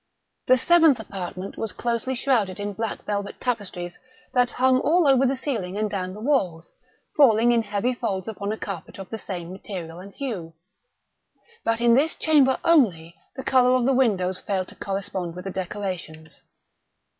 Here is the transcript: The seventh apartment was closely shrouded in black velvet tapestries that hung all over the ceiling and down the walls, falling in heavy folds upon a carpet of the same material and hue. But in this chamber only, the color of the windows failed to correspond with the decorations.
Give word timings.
The 0.47 0.57
seventh 0.57 0.99
apartment 0.99 1.59
was 1.59 1.73
closely 1.73 2.15
shrouded 2.15 2.59
in 2.59 2.73
black 2.73 3.03
velvet 3.05 3.39
tapestries 3.39 3.99
that 4.33 4.49
hung 4.49 4.79
all 4.79 5.07
over 5.07 5.27
the 5.27 5.35
ceiling 5.35 5.77
and 5.77 5.91
down 5.91 6.13
the 6.13 6.19
walls, 6.19 6.73
falling 7.15 7.51
in 7.51 7.61
heavy 7.61 7.93
folds 7.93 8.27
upon 8.27 8.51
a 8.51 8.57
carpet 8.57 8.97
of 8.97 9.11
the 9.11 9.19
same 9.19 9.51
material 9.51 9.99
and 9.99 10.15
hue. 10.15 10.53
But 11.63 11.81
in 11.81 11.93
this 11.93 12.15
chamber 12.15 12.57
only, 12.65 13.13
the 13.35 13.43
color 13.43 13.75
of 13.75 13.85
the 13.85 13.93
windows 13.93 14.41
failed 14.41 14.69
to 14.69 14.75
correspond 14.75 15.35
with 15.35 15.45
the 15.45 15.51
decorations. 15.51 16.41